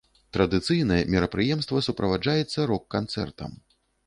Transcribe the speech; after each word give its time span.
Традыцыйна 0.35 0.97
мерапрыемства 1.15 1.83
суправаджаецца 1.89 2.59
рок-канцэртам. 2.73 3.51